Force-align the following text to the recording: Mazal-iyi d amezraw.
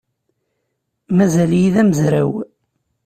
Mazal-iyi 1.15 1.69
d 1.73 1.75
amezraw. 1.81 2.31